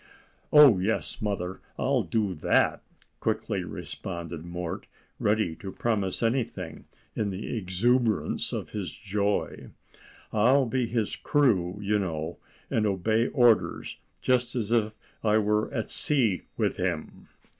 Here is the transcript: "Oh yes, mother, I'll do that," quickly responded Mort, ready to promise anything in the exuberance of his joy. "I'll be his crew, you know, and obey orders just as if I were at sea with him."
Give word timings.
"Oh 0.51 0.79
yes, 0.79 1.21
mother, 1.21 1.61
I'll 1.77 2.01
do 2.01 2.33
that," 2.33 2.81
quickly 3.19 3.63
responded 3.63 4.43
Mort, 4.43 4.87
ready 5.19 5.55
to 5.57 5.71
promise 5.71 6.23
anything 6.23 6.85
in 7.15 7.29
the 7.29 7.55
exuberance 7.55 8.51
of 8.51 8.71
his 8.71 8.89
joy. 8.89 9.69
"I'll 10.33 10.65
be 10.65 10.87
his 10.87 11.15
crew, 11.15 11.77
you 11.83 11.99
know, 11.99 12.39
and 12.71 12.87
obey 12.87 13.27
orders 13.27 13.97
just 14.23 14.55
as 14.55 14.71
if 14.71 14.91
I 15.23 15.37
were 15.37 15.71
at 15.71 15.91
sea 15.91 16.45
with 16.57 16.77
him." 16.77 17.27